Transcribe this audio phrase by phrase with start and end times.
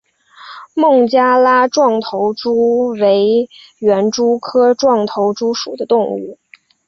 [0.73, 6.39] 孟加拉壮头蛛为园蛛科壮头蛛属的动物。